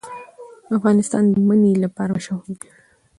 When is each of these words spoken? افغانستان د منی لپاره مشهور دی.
افغانستان 0.77 1.23
د 1.33 1.35
منی 1.47 1.71
لپاره 1.83 2.11
مشهور 2.17 2.43
دی. 2.61 2.69